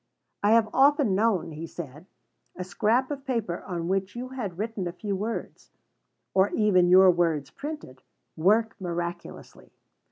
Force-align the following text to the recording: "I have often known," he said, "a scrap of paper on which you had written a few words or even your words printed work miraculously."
"I 0.41 0.53
have 0.53 0.67
often 0.73 1.13
known," 1.13 1.51
he 1.51 1.67
said, 1.67 2.07
"a 2.55 2.63
scrap 2.63 3.11
of 3.11 3.23
paper 3.23 3.61
on 3.61 3.87
which 3.87 4.15
you 4.15 4.29
had 4.29 4.57
written 4.57 4.87
a 4.87 4.91
few 4.91 5.15
words 5.15 5.69
or 6.33 6.49
even 6.49 6.89
your 6.89 7.11
words 7.11 7.51
printed 7.51 8.01
work 8.35 8.75
miraculously." 8.81 9.71